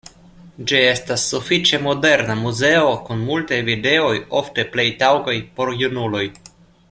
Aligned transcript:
Ĝi 0.69 0.77
estas 0.91 1.25
sufiĉe 1.33 1.79
moderna 1.87 2.37
muzeo, 2.39 2.89
kun 3.09 3.21
multaj 3.27 3.61
videoj, 3.69 4.17
ofte 4.41 4.67
plej 4.77 4.89
taŭgaj 5.05 5.37
por 5.61 5.75
junuloj. 5.85 6.25